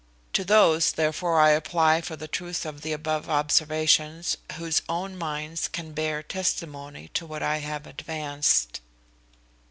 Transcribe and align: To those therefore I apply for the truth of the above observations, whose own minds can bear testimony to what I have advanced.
To 0.33 0.43
those 0.43 0.93
therefore 0.93 1.39
I 1.39 1.51
apply 1.51 2.01
for 2.01 2.15
the 2.15 2.27
truth 2.27 2.65
of 2.65 2.81
the 2.81 2.91
above 2.91 3.29
observations, 3.29 4.35
whose 4.53 4.81
own 4.89 5.15
minds 5.15 5.67
can 5.67 5.93
bear 5.93 6.23
testimony 6.23 7.09
to 7.09 7.23
what 7.27 7.43
I 7.43 7.59
have 7.59 7.85
advanced. 7.85 8.81